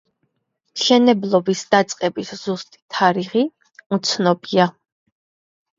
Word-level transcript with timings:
მშენებლობის 0.77 1.61
დაწყების 1.75 2.33
ზუსტი 2.41 2.83
თარიღი 2.97 3.47
უცნობია. 3.99 4.71